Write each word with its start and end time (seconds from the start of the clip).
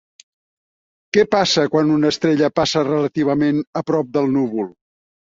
Què 1.17 1.25
passa 1.33 1.65
quan 1.75 1.91
una 1.95 2.09
estrella 2.13 2.49
passa 2.59 2.83
relativament 2.87 3.59
a 3.83 3.83
prop 3.91 4.09
del 4.17 4.33
núvol? 4.39 4.73